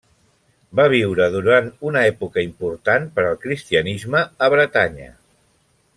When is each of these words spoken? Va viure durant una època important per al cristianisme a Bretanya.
Va 0.79 0.85
viure 0.93 1.27
durant 1.35 1.67
una 1.91 2.03
època 2.13 2.45
important 2.47 3.07
per 3.19 3.27
al 3.33 3.39
cristianisme 3.45 4.25
a 4.47 4.51
Bretanya. 4.55 5.13